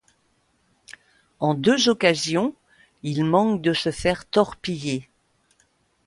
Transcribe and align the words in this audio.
En 1.39 1.53
deux 1.53 1.87
occasions, 1.87 2.55
il 3.03 3.23
manque 3.23 3.61
de 3.61 3.71
se 3.71 3.91
faire 3.91 4.25
torpiller. 4.27 5.07